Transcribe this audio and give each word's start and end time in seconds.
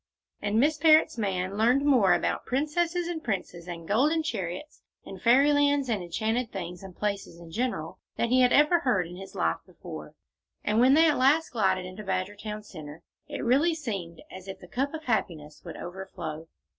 And 0.41 0.59
Miss 0.59 0.77
Parrott's 0.79 1.19
man 1.19 1.59
learned 1.59 1.85
more 1.85 2.13
about 2.15 2.47
princesses 2.47 3.07
and 3.07 3.23
princes 3.23 3.67
and 3.67 3.87
golden 3.87 4.23
chariots 4.23 4.81
and 5.05 5.21
Fairyland 5.21 5.87
and 5.89 6.01
enchanted 6.01 6.51
things 6.51 6.81
and 6.81 6.97
places 6.97 7.37
in 7.39 7.51
general 7.51 7.99
than 8.17 8.29
he 8.29 8.41
ever 8.43 8.79
heard 8.79 9.05
in 9.05 9.15
his 9.17 9.35
life 9.35 9.59
before, 9.63 10.15
and 10.63 10.79
when 10.79 10.97
at 10.97 11.19
last 11.19 11.49
they 11.49 11.53
glided 11.53 11.85
into 11.85 12.03
Badgertown 12.03 12.63
Centre, 12.65 13.03
it 13.27 13.43
really 13.45 13.75
seemed 13.75 14.23
as 14.31 14.47
if 14.47 14.57
the 14.59 14.67
cup 14.67 14.95
of 14.95 15.03
happiness 15.03 15.61
would 15.63 15.77
overflow. 15.77 16.47